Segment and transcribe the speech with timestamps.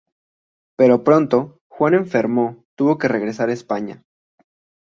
[0.79, 4.01] Pero pronto, Juan, enfermo, tuvo que regresar a España.